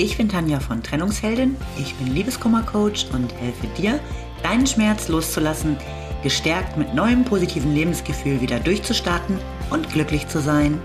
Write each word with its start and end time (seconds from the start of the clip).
Ich 0.00 0.16
bin 0.16 0.28
Tanja 0.28 0.60
von 0.60 0.80
Trennungsheldin, 0.80 1.56
ich 1.76 1.92
bin 1.96 2.14
Liebeskummercoach 2.14 3.08
und 3.12 3.34
helfe 3.34 3.66
dir, 3.76 3.98
deinen 4.44 4.64
Schmerz 4.64 5.08
loszulassen, 5.08 5.76
gestärkt 6.22 6.76
mit 6.76 6.94
neuem 6.94 7.24
positiven 7.24 7.74
Lebensgefühl 7.74 8.40
wieder 8.40 8.60
durchzustarten 8.60 9.40
und 9.70 9.90
glücklich 9.92 10.28
zu 10.28 10.40
sein. 10.40 10.80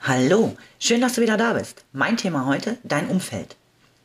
Hallo, 0.00 0.56
schön, 0.80 1.00
dass 1.00 1.12
du 1.12 1.20
wieder 1.20 1.36
da 1.36 1.52
bist. 1.52 1.84
Mein 1.92 2.16
Thema 2.16 2.46
heute, 2.46 2.78
dein 2.82 3.06
Umfeld. 3.06 3.54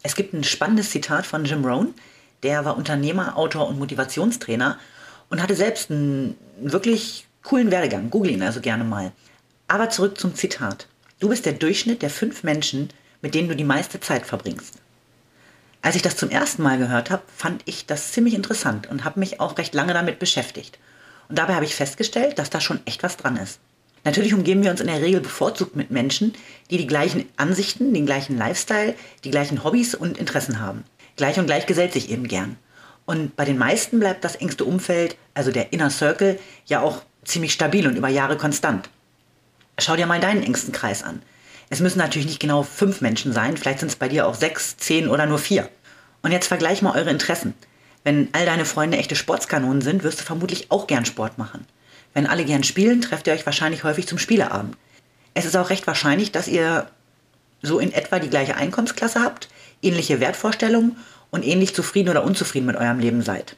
Es 0.04 0.16
gibt 0.16 0.36
ein 0.36 0.44
spannendes 0.44 0.92
Zitat 0.92 1.26
von 1.26 1.46
Jim 1.46 1.66
Rohn, 1.66 1.96
der 2.44 2.66
war 2.66 2.78
Unternehmer, 2.78 3.38
Autor 3.38 3.68
und 3.68 3.80
Motivationstrainer 3.80 4.78
und 5.30 5.42
hatte 5.42 5.56
selbst 5.56 5.92
einen 5.92 6.38
wirklich 6.62 7.28
coolen 7.44 7.72
Werdegang. 7.72 8.10
Google 8.10 8.32
ihn 8.32 8.44
also 8.44 8.62
gerne 8.62 8.84
mal. 8.84 9.12
Aber 9.68 9.90
zurück 9.90 10.20
zum 10.20 10.36
Zitat. 10.36 10.88
Du 11.20 11.30
bist 11.30 11.46
der 11.46 11.54
Durchschnitt 11.54 12.02
der 12.02 12.10
fünf 12.10 12.44
Menschen, 12.44 12.90
mit 13.22 13.34
denen 13.34 13.50
du 13.50 13.56
die 13.56 13.64
meiste 13.64 14.00
Zeit 14.00 14.26
verbringst. 14.26 14.76
Als 15.82 15.96
ich 15.96 16.02
das 16.02 16.18
zum 16.18 16.30
ersten 16.30 16.64
Mal 16.64 16.78
gehört 16.78 17.10
habe, 17.10 17.24
fand 17.36 17.62
ich 17.66 17.86
das 17.86 18.12
ziemlich 18.12 18.34
interessant 18.34 18.88
und 18.88 19.04
habe 19.04 19.20
mich 19.20 19.40
auch 19.40 19.58
recht 19.58 19.74
lange 19.74 19.94
damit 19.94 20.20
beschäftigt. 20.20 20.80
Und 21.30 21.38
dabei 21.38 21.56
habe 21.56 21.66
ich 21.66 21.76
festgestellt, 21.76 22.40
dass 22.40 22.50
da 22.50 22.62
schon 22.62 22.80
echt 22.86 23.04
was 23.04 23.18
dran 23.18 23.38
ist. 23.38 23.60
Natürlich 24.04 24.34
umgeben 24.34 24.64
wir 24.64 24.72
uns 24.72 24.80
in 24.80 24.88
der 24.88 25.02
Regel 25.02 25.20
bevorzugt 25.20 25.76
mit 25.76 25.92
Menschen, 25.92 26.34
die 26.70 26.78
die 26.78 26.88
gleichen 26.88 27.26
Ansichten, 27.36 27.94
den 27.94 28.06
gleichen 28.06 28.38
Lifestyle, 28.38 28.96
die 29.24 29.32
gleichen 29.32 29.64
Hobbys 29.64 29.96
und 29.96 30.18
Interessen 30.18 30.60
haben. 30.60 30.86
Gleich 31.18 31.38
und 31.38 31.48
gleich 31.48 31.66
gesellt 31.66 31.94
sich 31.94 32.10
eben 32.10 32.28
gern. 32.28 32.58
Und 33.06 33.36
bei 33.36 33.46
den 33.46 33.58
meisten 33.58 34.00
bleibt 34.00 34.24
das 34.24 34.36
engste 34.36 34.66
Umfeld, 34.66 35.18
also 35.34 35.52
der 35.52 35.74
Inner 35.74 35.90
Circle, 35.90 36.40
ja 36.66 36.82
auch 36.82 37.04
ziemlich 37.26 37.54
stabil 37.54 37.88
und 37.88 37.96
über 37.96 38.10
Jahre 38.10 38.38
konstant. 38.38 38.90
Schau 39.80 39.96
dir 39.96 40.06
mal 40.06 40.20
deinen 40.20 40.44
engsten 40.44 40.74
Kreis 40.74 41.04
an. 41.04 41.22
Es 41.70 41.80
müssen 41.80 42.00
natürlich 42.00 42.28
nicht 42.28 42.40
genau 42.40 42.64
fünf 42.64 43.02
Menschen 43.02 43.34
sein, 43.34 43.58
vielleicht 43.58 43.80
sind 43.80 43.90
es 43.90 43.96
bei 43.96 44.08
dir 44.08 44.28
auch 44.28 44.36
sechs, 44.36 44.78
zehn 44.78 45.10
oder 45.10 45.26
nur 45.26 45.38
vier. 45.40 45.70
Und 46.22 46.32
jetzt 46.32 46.48
vergleich 46.48 46.82
mal 46.82 46.96
eure 46.96 47.10
Interessen. 47.10 47.54
Wenn 48.04 48.30
all 48.32 48.46
deine 48.46 48.66
Freunde 48.66 48.98
echte 48.98 49.16
Sportskanonen 49.16 49.82
sind, 49.82 50.04
wirst 50.04 50.22
du 50.22 50.24
vermutlich 50.24 50.72
auch 50.72 50.88
gern 50.88 51.06
Sport 51.06 51.38
machen. 51.38 51.66
Wenn 52.14 52.28
alle 52.28 52.46
gern 52.46 52.64
spielen, 52.64 53.02
trefft 53.02 53.28
ihr 53.28 53.34
euch 53.34 53.46
wahrscheinlich 53.46 53.84
häufig 53.84 54.08
zum 54.08 54.18
Spieleabend. 54.18 54.78
Es 55.34 55.46
ist 55.46 55.56
auch 55.56 55.70
recht 55.70 55.88
wahrscheinlich, 55.88 56.32
dass 56.32 56.48
ihr 56.48 56.90
so 57.62 57.80
in 57.80 57.92
etwa 57.92 58.20
die 58.20 58.30
gleiche 58.30 58.56
Einkommensklasse 58.56 59.22
habt, 59.22 59.50
ähnliche 59.82 60.20
Wertvorstellungen 60.20 60.98
und 61.32 61.46
ähnlich 61.46 61.76
zufrieden 61.76 62.10
oder 62.10 62.24
unzufrieden 62.24 62.66
mit 62.66 62.76
eurem 62.76 63.00
Leben 63.00 63.22
seid. 63.22 63.56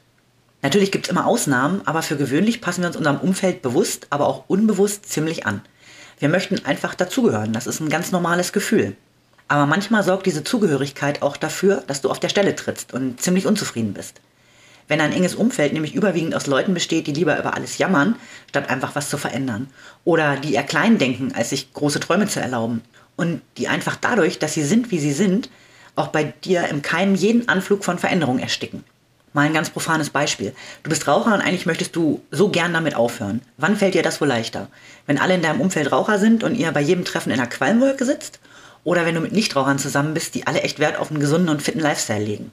Natürlich 0.62 0.92
gibt 0.92 1.06
es 1.06 1.10
immer 1.10 1.26
Ausnahmen, 1.26 1.80
aber 1.86 2.02
für 2.02 2.16
gewöhnlich 2.16 2.60
passen 2.60 2.82
wir 2.82 2.88
uns 2.88 2.96
unserem 2.96 3.18
Umfeld 3.18 3.62
bewusst, 3.62 4.06
aber 4.10 4.26
auch 4.26 4.44
unbewusst 4.48 5.06
ziemlich 5.10 5.46
an. 5.46 5.62
Wir 6.18 6.28
möchten 6.28 6.64
einfach 6.66 6.94
dazugehören, 6.94 7.52
das 7.52 7.66
ist 7.66 7.80
ein 7.80 7.88
ganz 7.88 8.12
normales 8.12 8.52
Gefühl. 8.52 8.94
Aber 9.48 9.66
manchmal 9.66 10.04
sorgt 10.04 10.26
diese 10.26 10.44
Zugehörigkeit 10.44 11.22
auch 11.22 11.36
dafür, 11.36 11.82
dass 11.86 12.02
du 12.02 12.10
auf 12.10 12.20
der 12.20 12.28
Stelle 12.28 12.54
trittst 12.54 12.92
und 12.92 13.20
ziemlich 13.20 13.46
unzufrieden 13.46 13.94
bist. 13.94 14.20
Wenn 14.86 15.00
ein 15.00 15.12
enges 15.12 15.34
Umfeld 15.34 15.72
nämlich 15.72 15.94
überwiegend 15.94 16.34
aus 16.34 16.46
Leuten 16.46 16.74
besteht, 16.74 17.06
die 17.06 17.12
lieber 17.12 17.38
über 17.38 17.54
alles 17.54 17.78
jammern, 17.78 18.16
statt 18.48 18.68
einfach 18.68 18.94
was 18.96 19.08
zu 19.08 19.18
verändern. 19.18 19.68
Oder 20.04 20.36
die 20.36 20.54
eher 20.54 20.64
klein 20.64 20.98
denken, 20.98 21.32
als 21.32 21.50
sich 21.50 21.72
große 21.72 22.00
Träume 22.00 22.26
zu 22.26 22.40
erlauben. 22.40 22.82
Und 23.16 23.40
die 23.56 23.68
einfach 23.68 23.96
dadurch, 23.96 24.38
dass 24.38 24.54
sie 24.54 24.64
sind, 24.64 24.90
wie 24.90 24.98
sie 24.98 25.12
sind, 25.12 25.48
auch 26.00 26.08
bei 26.08 26.24
dir 26.24 26.66
im 26.68 26.82
Keim 26.82 27.14
jeden 27.14 27.48
Anflug 27.48 27.84
von 27.84 27.98
Veränderung 27.98 28.38
ersticken. 28.38 28.84
Mal 29.32 29.42
ein 29.42 29.54
ganz 29.54 29.70
profanes 29.70 30.10
Beispiel. 30.10 30.54
Du 30.82 30.90
bist 30.90 31.06
Raucher 31.06 31.34
und 31.34 31.40
eigentlich 31.40 31.66
möchtest 31.66 31.94
du 31.94 32.20
so 32.32 32.48
gern 32.48 32.72
damit 32.72 32.96
aufhören. 32.96 33.42
Wann 33.58 33.76
fällt 33.76 33.94
dir 33.94 34.02
das 34.02 34.20
wohl 34.20 34.26
leichter? 34.26 34.68
Wenn 35.06 35.18
alle 35.18 35.34
in 35.34 35.42
deinem 35.42 35.60
Umfeld 35.60 35.92
Raucher 35.92 36.18
sind 36.18 36.42
und 36.42 36.56
ihr 36.56 36.72
bei 36.72 36.80
jedem 36.80 37.04
Treffen 37.04 37.30
in 37.30 37.38
einer 37.38 37.48
Qualmwolke 37.48 38.04
sitzt? 38.04 38.40
Oder 38.82 39.06
wenn 39.06 39.14
du 39.14 39.20
mit 39.20 39.32
Nichtrauchern 39.32 39.78
zusammen 39.78 40.14
bist, 40.14 40.34
die 40.34 40.46
alle 40.46 40.62
echt 40.62 40.80
Wert 40.80 40.98
auf 40.98 41.10
einen 41.10 41.20
gesunden 41.20 41.50
und 41.50 41.62
fitten 41.62 41.80
Lifestyle 41.80 42.24
legen? 42.24 42.50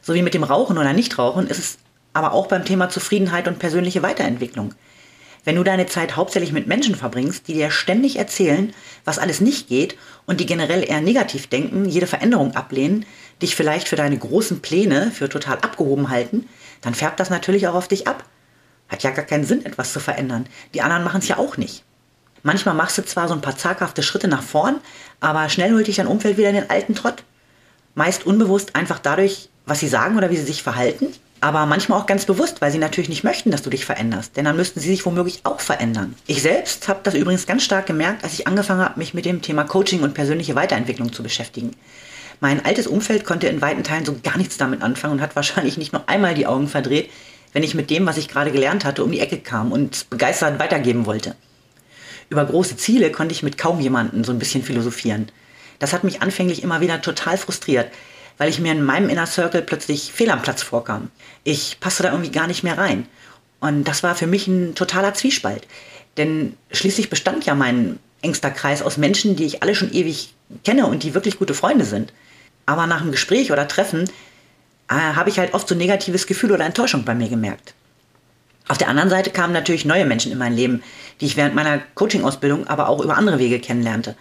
So 0.00 0.14
wie 0.14 0.22
mit 0.22 0.34
dem 0.34 0.44
Rauchen 0.44 0.78
oder 0.78 0.92
Nichtrauchen 0.92 1.48
ist 1.48 1.58
es 1.58 1.78
aber 2.12 2.32
auch 2.32 2.46
beim 2.46 2.64
Thema 2.64 2.88
Zufriedenheit 2.88 3.48
und 3.48 3.58
persönliche 3.58 4.02
Weiterentwicklung. 4.02 4.74
Wenn 5.44 5.56
du 5.56 5.64
deine 5.64 5.86
Zeit 5.86 6.14
hauptsächlich 6.14 6.52
mit 6.52 6.68
Menschen 6.68 6.94
verbringst, 6.94 7.48
die 7.48 7.54
dir 7.54 7.70
ständig 7.70 8.16
erzählen, 8.16 8.72
was 9.04 9.18
alles 9.18 9.40
nicht 9.40 9.68
geht 9.68 9.96
und 10.24 10.38
die 10.38 10.46
generell 10.46 10.88
eher 10.88 11.00
negativ 11.00 11.48
denken, 11.48 11.84
jede 11.84 12.06
Veränderung 12.06 12.54
ablehnen, 12.54 13.04
dich 13.40 13.56
vielleicht 13.56 13.88
für 13.88 13.96
deine 13.96 14.16
großen 14.16 14.60
Pläne 14.60 15.10
für 15.10 15.28
total 15.28 15.58
abgehoben 15.58 16.10
halten, 16.10 16.48
dann 16.80 16.94
färbt 16.94 17.18
das 17.18 17.30
natürlich 17.30 17.66
auch 17.66 17.74
auf 17.74 17.88
dich 17.88 18.06
ab. 18.06 18.24
Hat 18.88 19.02
ja 19.02 19.10
gar 19.10 19.24
keinen 19.24 19.44
Sinn, 19.44 19.66
etwas 19.66 19.92
zu 19.92 19.98
verändern. 19.98 20.46
Die 20.74 20.82
anderen 20.82 21.02
machen 21.02 21.18
es 21.18 21.28
ja 21.28 21.38
auch 21.38 21.56
nicht. 21.56 21.82
Manchmal 22.44 22.74
machst 22.74 22.98
du 22.98 23.04
zwar 23.04 23.26
so 23.26 23.34
ein 23.34 23.40
paar 23.40 23.56
zaghafte 23.56 24.02
Schritte 24.02 24.28
nach 24.28 24.42
vorn, 24.42 24.80
aber 25.20 25.48
schnell 25.48 25.72
holt 25.72 25.86
dich 25.86 25.96
dein 25.96 26.06
Umfeld 26.06 26.36
wieder 26.36 26.50
in 26.50 26.56
den 26.56 26.70
alten 26.70 26.94
Trott. 26.94 27.24
Meist 27.94 28.26
unbewusst 28.26 28.76
einfach 28.76 29.00
dadurch, 29.00 29.48
was 29.66 29.80
sie 29.80 29.88
sagen 29.88 30.16
oder 30.16 30.30
wie 30.30 30.36
sie 30.36 30.44
sich 30.44 30.62
verhalten 30.62 31.08
aber 31.42 31.66
manchmal 31.66 32.00
auch 32.00 32.06
ganz 32.06 32.24
bewusst, 32.24 32.60
weil 32.60 32.70
sie 32.70 32.78
natürlich 32.78 33.08
nicht 33.08 33.24
möchten, 33.24 33.50
dass 33.50 33.62
du 33.62 33.70
dich 33.70 33.84
veränderst, 33.84 34.36
denn 34.36 34.44
dann 34.44 34.56
müssten 34.56 34.78
sie 34.78 34.88
sich 34.88 35.04
womöglich 35.04 35.40
auch 35.42 35.58
verändern. 35.58 36.14
Ich 36.28 36.40
selbst 36.40 36.86
habe 36.86 37.00
das 37.02 37.14
übrigens 37.14 37.46
ganz 37.46 37.64
stark 37.64 37.86
gemerkt, 37.86 38.22
als 38.22 38.34
ich 38.34 38.46
angefangen 38.46 38.80
habe, 38.80 38.98
mich 38.98 39.12
mit 39.12 39.24
dem 39.24 39.42
Thema 39.42 39.64
Coaching 39.64 40.02
und 40.02 40.14
persönliche 40.14 40.54
Weiterentwicklung 40.54 41.12
zu 41.12 41.24
beschäftigen. 41.24 41.72
Mein 42.38 42.64
altes 42.64 42.86
Umfeld 42.86 43.24
konnte 43.24 43.48
in 43.48 43.60
weiten 43.60 43.82
Teilen 43.82 44.04
so 44.04 44.16
gar 44.22 44.38
nichts 44.38 44.56
damit 44.56 44.82
anfangen 44.82 45.14
und 45.14 45.20
hat 45.20 45.34
wahrscheinlich 45.36 45.76
nicht 45.76 45.92
nur 45.92 46.08
einmal 46.08 46.34
die 46.34 46.46
Augen 46.46 46.68
verdreht, 46.68 47.10
wenn 47.52 47.64
ich 47.64 47.74
mit 47.74 47.90
dem, 47.90 48.06
was 48.06 48.18
ich 48.18 48.28
gerade 48.28 48.52
gelernt 48.52 48.84
hatte, 48.84 49.02
um 49.02 49.10
die 49.10 49.20
Ecke 49.20 49.38
kam 49.38 49.72
und 49.72 50.08
begeistert 50.10 50.60
weitergeben 50.60 51.06
wollte. 51.06 51.34
Über 52.30 52.44
große 52.44 52.76
Ziele 52.76 53.10
konnte 53.10 53.34
ich 53.34 53.42
mit 53.42 53.58
kaum 53.58 53.80
jemandem 53.80 54.22
so 54.22 54.30
ein 54.30 54.38
bisschen 54.38 54.62
philosophieren. 54.62 55.30
Das 55.80 55.92
hat 55.92 56.04
mich 56.04 56.22
anfänglich 56.22 56.62
immer 56.62 56.80
wieder 56.80 57.02
total 57.02 57.36
frustriert, 57.36 57.90
weil 58.42 58.48
ich 58.48 58.58
mir 58.58 58.72
in 58.72 58.82
meinem 58.82 59.08
Inner 59.08 59.28
Circle 59.28 59.62
plötzlich 59.62 60.10
fehl 60.10 60.28
am 60.28 60.42
Platz 60.42 60.64
vorkam. 60.64 61.12
Ich 61.44 61.78
passte 61.78 62.02
da 62.02 62.10
irgendwie 62.10 62.32
gar 62.32 62.48
nicht 62.48 62.64
mehr 62.64 62.76
rein. 62.76 63.06
Und 63.60 63.84
das 63.84 64.02
war 64.02 64.16
für 64.16 64.26
mich 64.26 64.48
ein 64.48 64.74
totaler 64.74 65.14
Zwiespalt. 65.14 65.68
Denn 66.16 66.56
schließlich 66.72 67.08
bestand 67.08 67.46
ja 67.46 67.54
mein 67.54 68.00
engster 68.20 68.50
Kreis 68.50 68.82
aus 68.82 68.96
Menschen, 68.96 69.36
die 69.36 69.44
ich 69.44 69.62
alle 69.62 69.76
schon 69.76 69.92
ewig 69.92 70.34
kenne 70.64 70.86
und 70.86 71.04
die 71.04 71.14
wirklich 71.14 71.38
gute 71.38 71.54
Freunde 71.54 71.84
sind. 71.84 72.12
Aber 72.66 72.88
nach 72.88 73.02
einem 73.02 73.12
Gespräch 73.12 73.52
oder 73.52 73.68
Treffen 73.68 74.10
äh, 74.90 74.94
habe 74.94 75.30
ich 75.30 75.38
halt 75.38 75.54
oft 75.54 75.68
so 75.68 75.76
negatives 75.76 76.26
Gefühl 76.26 76.50
oder 76.50 76.64
Enttäuschung 76.64 77.04
bei 77.04 77.14
mir 77.14 77.28
gemerkt. 77.28 77.74
Auf 78.66 78.78
der 78.78 78.88
anderen 78.88 79.08
Seite 79.08 79.30
kamen 79.30 79.52
natürlich 79.52 79.84
neue 79.84 80.04
Menschen 80.04 80.32
in 80.32 80.38
mein 80.38 80.56
Leben, 80.56 80.82
die 81.20 81.26
ich 81.26 81.36
während 81.36 81.54
meiner 81.54 81.78
Coaching-Ausbildung 81.94 82.66
aber 82.66 82.88
auch 82.88 83.04
über 83.04 83.16
andere 83.16 83.38
Wege 83.38 83.60
kennenlernte 83.60 84.16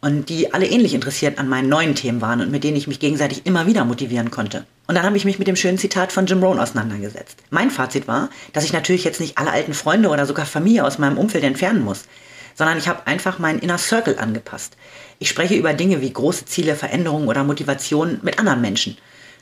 und 0.00 0.28
die 0.28 0.54
alle 0.54 0.66
ähnlich 0.66 0.94
interessiert 0.94 1.38
an 1.38 1.48
meinen 1.48 1.68
neuen 1.68 1.94
Themen 1.94 2.20
waren 2.20 2.40
und 2.40 2.50
mit 2.50 2.62
denen 2.62 2.76
ich 2.76 2.86
mich 2.86 3.00
gegenseitig 3.00 3.46
immer 3.46 3.66
wieder 3.66 3.84
motivieren 3.84 4.30
konnte. 4.30 4.64
Und 4.86 4.94
dann 4.94 5.04
habe 5.04 5.16
ich 5.16 5.24
mich 5.24 5.38
mit 5.38 5.48
dem 5.48 5.56
schönen 5.56 5.78
Zitat 5.78 6.12
von 6.12 6.26
Jim 6.26 6.42
Rohn 6.42 6.60
auseinandergesetzt. 6.60 7.38
Mein 7.50 7.70
Fazit 7.70 8.06
war, 8.06 8.30
dass 8.52 8.64
ich 8.64 8.72
natürlich 8.72 9.04
jetzt 9.04 9.20
nicht 9.20 9.38
alle 9.38 9.50
alten 9.50 9.74
Freunde 9.74 10.08
oder 10.08 10.24
sogar 10.24 10.46
Familie 10.46 10.84
aus 10.84 10.98
meinem 10.98 11.18
Umfeld 11.18 11.44
entfernen 11.44 11.82
muss, 11.82 12.04
sondern 12.54 12.78
ich 12.78 12.88
habe 12.88 13.06
einfach 13.06 13.38
meinen 13.38 13.58
Inner 13.58 13.78
Circle 13.78 14.18
angepasst. 14.18 14.76
Ich 15.18 15.28
spreche 15.28 15.56
über 15.56 15.74
Dinge 15.74 16.00
wie 16.00 16.12
große 16.12 16.46
Ziele, 16.46 16.76
Veränderungen 16.76 17.28
oder 17.28 17.42
Motivationen 17.42 18.20
mit 18.22 18.38
anderen 18.38 18.60
Menschen. 18.60 18.96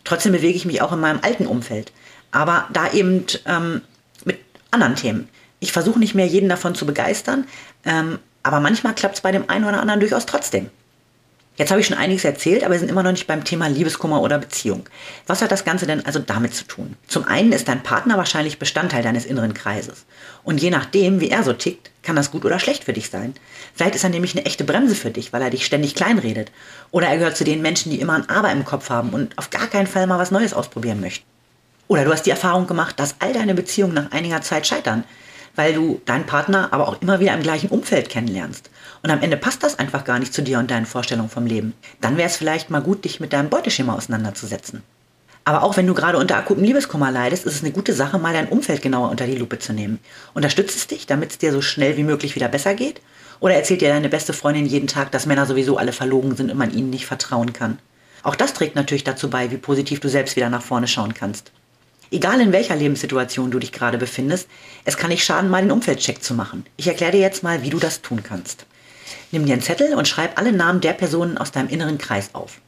Trotzdem 0.04 0.32
bewege 0.32 0.56
ich 0.56 0.64
mich 0.64 0.80
auch 0.80 0.92
in 0.92 1.00
meinem 1.00 1.20
alten 1.22 1.46
Umfeld, 1.46 1.92
aber 2.30 2.68
da 2.72 2.92
eben 2.92 3.24
ähm, 3.44 3.82
mit 4.24 4.38
anderen 4.70 4.96
Themen. 4.96 5.28
Ich 5.60 5.72
versuche 5.72 5.98
nicht 5.98 6.14
mehr 6.14 6.26
jeden 6.26 6.48
davon 6.48 6.74
zu 6.74 6.86
begeistern, 6.86 7.46
ähm, 7.84 8.18
aber 8.46 8.60
manchmal 8.60 8.94
klappt 8.94 9.16
es 9.16 9.20
bei 9.20 9.32
dem 9.32 9.50
einen 9.50 9.64
oder 9.64 9.80
anderen 9.80 9.98
durchaus 10.00 10.24
trotzdem. 10.24 10.70
Jetzt 11.56 11.70
habe 11.70 11.80
ich 11.80 11.86
schon 11.86 11.96
einiges 11.96 12.24
erzählt, 12.24 12.62
aber 12.62 12.74
wir 12.74 12.78
sind 12.78 12.90
immer 12.90 13.02
noch 13.02 13.12
nicht 13.12 13.26
beim 13.26 13.42
Thema 13.42 13.66
Liebeskummer 13.66 14.20
oder 14.20 14.38
Beziehung. 14.38 14.84
Was 15.26 15.40
hat 15.40 15.50
das 15.50 15.64
Ganze 15.64 15.86
denn 15.86 16.04
also 16.04 16.18
damit 16.18 16.54
zu 16.54 16.64
tun? 16.64 16.96
Zum 17.08 17.24
einen 17.24 17.50
ist 17.52 17.66
dein 17.66 17.82
Partner 17.82 18.18
wahrscheinlich 18.18 18.58
Bestandteil 18.58 19.02
deines 19.02 19.24
inneren 19.24 19.54
Kreises. 19.54 20.04
Und 20.44 20.60
je 20.60 20.70
nachdem, 20.70 21.20
wie 21.20 21.30
er 21.30 21.42
so 21.42 21.54
tickt, 21.54 21.90
kann 22.02 22.14
das 22.14 22.30
gut 22.30 22.44
oder 22.44 22.58
schlecht 22.58 22.84
für 22.84 22.92
dich 22.92 23.08
sein. 23.08 23.34
Vielleicht 23.74 23.94
ist 23.94 24.04
er 24.04 24.10
nämlich 24.10 24.36
eine 24.36 24.44
echte 24.44 24.64
Bremse 24.64 24.94
für 24.94 25.10
dich, 25.10 25.32
weil 25.32 25.42
er 25.42 25.50
dich 25.50 25.64
ständig 25.64 25.94
kleinredet. 25.94 26.52
Oder 26.90 27.08
er 27.08 27.16
gehört 27.16 27.38
zu 27.38 27.44
den 27.44 27.62
Menschen, 27.62 27.90
die 27.90 28.00
immer 28.00 28.14
ein 28.14 28.28
Aber 28.28 28.52
im 28.52 28.66
Kopf 28.66 28.90
haben 28.90 29.10
und 29.10 29.36
auf 29.38 29.48
gar 29.48 29.66
keinen 29.66 29.86
Fall 29.86 30.06
mal 30.06 30.18
was 30.18 30.30
Neues 30.30 30.52
ausprobieren 30.52 31.00
möchten. 31.00 31.24
Oder 31.88 32.04
du 32.04 32.12
hast 32.12 32.26
die 32.26 32.30
Erfahrung 32.30 32.66
gemacht, 32.66 33.00
dass 33.00 33.16
all 33.18 33.32
deine 33.32 33.54
Beziehungen 33.54 33.94
nach 33.94 34.12
einiger 34.12 34.42
Zeit 34.42 34.66
scheitern, 34.66 35.04
weil 35.56 35.74
du 35.74 36.00
deinen 36.04 36.26
Partner 36.26 36.72
aber 36.72 36.88
auch 36.88 37.00
immer 37.02 37.18
wieder 37.18 37.34
im 37.34 37.42
gleichen 37.42 37.68
Umfeld 37.68 38.08
kennenlernst. 38.08 38.70
Und 39.02 39.10
am 39.10 39.22
Ende 39.22 39.36
passt 39.36 39.62
das 39.62 39.78
einfach 39.78 40.04
gar 40.04 40.18
nicht 40.18 40.32
zu 40.32 40.42
dir 40.42 40.58
und 40.58 40.70
deinen 40.70 40.86
Vorstellungen 40.86 41.30
vom 41.30 41.46
Leben. 41.46 41.74
Dann 42.00 42.16
wäre 42.16 42.28
es 42.28 42.36
vielleicht 42.36 42.70
mal 42.70 42.82
gut, 42.82 43.04
dich 43.04 43.20
mit 43.20 43.32
deinem 43.32 43.50
Beuteschema 43.50 43.94
auseinanderzusetzen. 43.94 44.82
Aber 45.44 45.62
auch 45.62 45.76
wenn 45.76 45.86
du 45.86 45.94
gerade 45.94 46.18
unter 46.18 46.36
akutem 46.36 46.64
Liebeskummer 46.64 47.12
leidest, 47.12 47.46
ist 47.46 47.54
es 47.54 47.62
eine 47.62 47.70
gute 47.70 47.92
Sache, 47.92 48.18
mal 48.18 48.32
dein 48.32 48.48
Umfeld 48.48 48.82
genauer 48.82 49.10
unter 49.10 49.26
die 49.26 49.36
Lupe 49.36 49.60
zu 49.60 49.72
nehmen. 49.72 50.00
Unterstützt 50.34 50.76
es 50.76 50.88
dich, 50.88 51.06
damit 51.06 51.30
es 51.30 51.38
dir 51.38 51.52
so 51.52 51.62
schnell 51.62 51.96
wie 51.96 52.02
möglich 52.02 52.34
wieder 52.34 52.48
besser 52.48 52.74
geht? 52.74 53.00
Oder 53.38 53.54
erzählt 53.54 53.80
dir 53.80 53.90
deine 53.90 54.08
beste 54.08 54.32
Freundin 54.32 54.66
jeden 54.66 54.88
Tag, 54.88 55.12
dass 55.12 55.26
Männer 55.26 55.46
sowieso 55.46 55.76
alle 55.76 55.92
verlogen 55.92 56.34
sind 56.34 56.50
und 56.50 56.58
man 56.58 56.72
ihnen 56.72 56.90
nicht 56.90 57.06
vertrauen 57.06 57.52
kann? 57.52 57.78
Auch 58.24 58.34
das 58.34 58.54
trägt 58.54 58.74
natürlich 58.74 59.04
dazu 59.04 59.30
bei, 59.30 59.52
wie 59.52 59.56
positiv 59.56 60.00
du 60.00 60.08
selbst 60.08 60.34
wieder 60.34 60.50
nach 60.50 60.62
vorne 60.62 60.88
schauen 60.88 61.14
kannst. 61.14 61.52
Egal 62.10 62.40
in 62.40 62.52
welcher 62.52 62.76
Lebenssituation 62.76 63.50
du 63.50 63.58
dich 63.58 63.72
gerade 63.72 63.98
befindest, 63.98 64.48
es 64.84 64.96
kann 64.96 65.10
nicht 65.10 65.24
schaden, 65.24 65.50
mal 65.50 65.62
den 65.62 65.72
Umfeldcheck 65.72 66.22
zu 66.22 66.34
machen. 66.34 66.64
Ich 66.76 66.86
erkläre 66.86 67.12
dir 67.12 67.20
jetzt 67.20 67.42
mal, 67.42 67.62
wie 67.62 67.70
du 67.70 67.78
das 67.78 68.02
tun 68.02 68.22
kannst. 68.22 68.66
Nimm 69.32 69.44
dir 69.44 69.54
einen 69.54 69.62
Zettel 69.62 69.94
und 69.94 70.06
schreib 70.06 70.38
alle 70.38 70.52
Namen 70.52 70.80
der 70.80 70.92
Personen 70.92 71.36
aus 71.36 71.52
deinem 71.52 71.68
inneren 71.68 71.98
Kreis 71.98 72.30
auf. 72.32 72.60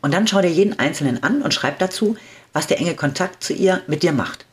Und 0.00 0.12
dann 0.14 0.26
schau 0.26 0.40
dir 0.42 0.50
jeden 0.50 0.78
einzelnen 0.78 1.22
an 1.22 1.42
und 1.42 1.54
schreib 1.54 1.78
dazu, 1.78 2.16
was 2.52 2.66
der 2.66 2.78
enge 2.78 2.94
Kontakt 2.94 3.42
zu 3.42 3.52
ihr 3.52 3.82
mit 3.86 4.02
dir 4.02 4.12
macht. 4.12 4.46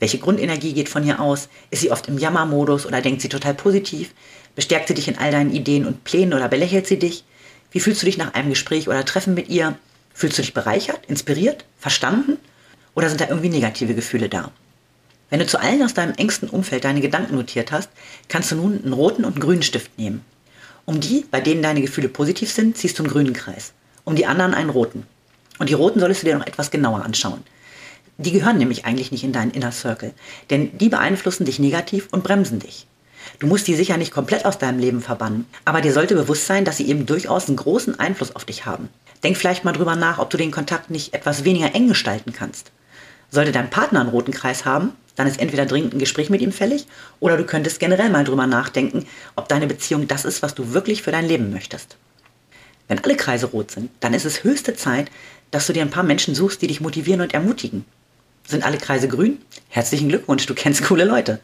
Welche 0.00 0.18
Grundenergie 0.18 0.72
geht 0.72 0.88
von 0.88 1.04
ihr 1.04 1.20
aus? 1.20 1.48
Ist 1.70 1.80
sie 1.80 1.90
oft 1.90 2.08
im 2.08 2.18
Jammermodus 2.18 2.86
oder 2.86 3.00
denkt 3.02 3.20
sie 3.20 3.28
total 3.28 3.54
positiv? 3.54 4.12
Bestärkt 4.54 4.88
sie 4.88 4.94
dich 4.94 5.08
in 5.08 5.18
all 5.18 5.30
deinen 5.30 5.52
Ideen 5.52 5.86
und 5.86 6.04
Plänen 6.04 6.34
oder 6.34 6.48
belächelt 6.48 6.86
sie 6.86 6.98
dich? 6.98 7.24
Wie 7.70 7.80
fühlst 7.80 8.02
du 8.02 8.06
dich 8.06 8.18
nach 8.18 8.34
einem 8.34 8.48
Gespräch 8.48 8.88
oder 8.88 9.04
Treffen 9.04 9.34
mit 9.34 9.48
ihr? 9.48 9.76
Fühlst 10.14 10.38
du 10.38 10.42
dich 10.42 10.54
bereichert, 10.54 11.00
inspiriert, 11.06 11.64
verstanden? 11.78 12.38
Oder 12.98 13.08
sind 13.08 13.20
da 13.20 13.28
irgendwie 13.28 13.48
negative 13.48 13.94
Gefühle 13.94 14.28
da? 14.28 14.50
Wenn 15.30 15.38
du 15.38 15.46
zu 15.46 15.60
allen 15.60 15.84
aus 15.84 15.94
deinem 15.94 16.16
engsten 16.16 16.48
Umfeld 16.48 16.82
deine 16.82 17.00
Gedanken 17.00 17.36
notiert 17.36 17.70
hast, 17.70 17.90
kannst 18.26 18.50
du 18.50 18.56
nun 18.56 18.82
einen 18.82 18.92
roten 18.92 19.24
und 19.24 19.34
einen 19.34 19.40
grünen 19.40 19.62
Stift 19.62 19.96
nehmen. 19.96 20.24
Um 20.84 20.98
die, 20.98 21.24
bei 21.30 21.40
denen 21.40 21.62
deine 21.62 21.80
Gefühle 21.80 22.08
positiv 22.08 22.50
sind, 22.50 22.76
ziehst 22.76 22.98
du 22.98 23.04
einen 23.04 23.12
grünen 23.12 23.34
Kreis. 23.34 23.72
Um 24.02 24.16
die 24.16 24.26
anderen 24.26 24.52
einen 24.52 24.70
roten. 24.70 25.06
Und 25.60 25.68
die 25.68 25.74
roten 25.74 26.00
solltest 26.00 26.22
du 26.22 26.26
dir 26.26 26.36
noch 26.36 26.46
etwas 26.48 26.72
genauer 26.72 27.04
anschauen. 27.04 27.44
Die 28.16 28.32
gehören 28.32 28.58
nämlich 28.58 28.84
eigentlich 28.84 29.12
nicht 29.12 29.22
in 29.22 29.32
deinen 29.32 29.52
Inner 29.52 29.70
Circle, 29.70 30.12
denn 30.50 30.76
die 30.76 30.88
beeinflussen 30.88 31.44
dich 31.44 31.60
negativ 31.60 32.08
und 32.10 32.24
bremsen 32.24 32.58
dich. 32.58 32.88
Du 33.38 33.46
musst 33.46 33.68
die 33.68 33.76
sicher 33.76 33.96
nicht 33.96 34.10
komplett 34.10 34.44
aus 34.44 34.58
deinem 34.58 34.80
Leben 34.80 35.02
verbannen, 35.02 35.46
aber 35.64 35.82
dir 35.82 35.92
sollte 35.92 36.16
bewusst 36.16 36.46
sein, 36.46 36.64
dass 36.64 36.78
sie 36.78 36.88
eben 36.88 37.06
durchaus 37.06 37.46
einen 37.46 37.58
großen 37.58 38.00
Einfluss 38.00 38.34
auf 38.34 38.44
dich 38.44 38.66
haben. 38.66 38.88
Denk 39.22 39.36
vielleicht 39.36 39.64
mal 39.64 39.70
drüber 39.70 39.94
nach, 39.94 40.18
ob 40.18 40.30
du 40.30 40.36
den 40.36 40.50
Kontakt 40.50 40.90
nicht 40.90 41.14
etwas 41.14 41.44
weniger 41.44 41.76
eng 41.76 41.86
gestalten 41.86 42.32
kannst. 42.32 42.72
Sollte 43.30 43.52
dein 43.52 43.70
Partner 43.70 44.00
einen 44.00 44.08
roten 44.08 44.32
Kreis 44.32 44.64
haben, 44.64 44.92
dann 45.16 45.26
ist 45.26 45.40
entweder 45.40 45.66
dringend 45.66 45.94
ein 45.94 45.98
Gespräch 45.98 46.30
mit 46.30 46.40
ihm 46.40 46.52
fällig 46.52 46.86
oder 47.18 47.36
du 47.36 47.44
könntest 47.44 47.80
generell 47.80 48.08
mal 48.08 48.24
drüber 48.24 48.46
nachdenken, 48.46 49.04
ob 49.34 49.48
deine 49.48 49.66
Beziehung 49.66 50.06
das 50.06 50.24
ist, 50.24 50.42
was 50.42 50.54
du 50.54 50.72
wirklich 50.72 51.02
für 51.02 51.10
dein 51.10 51.26
Leben 51.26 51.50
möchtest. 51.50 51.96
Wenn 52.86 53.02
alle 53.02 53.16
Kreise 53.16 53.46
rot 53.46 53.70
sind, 53.70 53.90
dann 54.00 54.14
ist 54.14 54.24
es 54.24 54.44
höchste 54.44 54.74
Zeit, 54.74 55.10
dass 55.50 55.66
du 55.66 55.72
dir 55.72 55.82
ein 55.82 55.90
paar 55.90 56.04
Menschen 56.04 56.34
suchst, 56.34 56.62
die 56.62 56.68
dich 56.68 56.80
motivieren 56.80 57.20
und 57.20 57.34
ermutigen. 57.34 57.84
Sind 58.46 58.64
alle 58.64 58.78
Kreise 58.78 59.08
grün? 59.08 59.38
Herzlichen 59.68 60.08
Glückwunsch, 60.08 60.46
du 60.46 60.54
kennst 60.54 60.84
coole 60.84 61.04
Leute. 61.04 61.40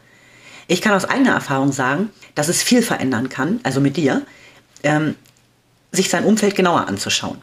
Ich 0.67 0.81
kann 0.81 0.93
aus 0.93 1.05
eigener 1.05 1.33
Erfahrung 1.33 1.71
sagen, 1.71 2.09
dass 2.33 2.47
es 2.47 2.63
viel 2.63 2.81
verändern 2.81 3.29
kann, 3.29 3.59
also 3.63 3.79
mit 3.79 3.97
dir, 3.97 4.25
ähm, 4.83 5.15
sich 5.91 6.09
sein 6.09 6.23
Umfeld 6.23 6.55
genauer 6.55 6.87
anzuschauen. 6.87 7.41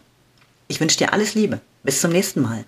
Ich 0.66 0.80
wünsche 0.80 0.98
dir 0.98 1.12
alles 1.12 1.34
Liebe. 1.34 1.60
Bis 1.84 2.00
zum 2.00 2.10
nächsten 2.10 2.42
Mal. 2.42 2.64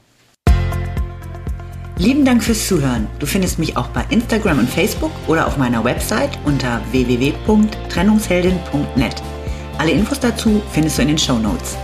Lieben 1.96 2.24
Dank 2.24 2.42
fürs 2.42 2.66
Zuhören. 2.66 3.06
Du 3.20 3.26
findest 3.26 3.60
mich 3.60 3.76
auch 3.76 3.86
bei 3.88 4.04
Instagram 4.10 4.58
und 4.58 4.68
Facebook 4.68 5.12
oder 5.28 5.46
auf 5.46 5.56
meiner 5.56 5.84
Website 5.84 6.36
unter 6.44 6.80
www.trennungsheldin.net. 6.90 9.22
Alle 9.78 9.92
Infos 9.92 10.18
dazu 10.18 10.60
findest 10.72 10.98
du 10.98 11.02
in 11.02 11.08
den 11.08 11.18
Show 11.18 11.38
Notes. 11.38 11.76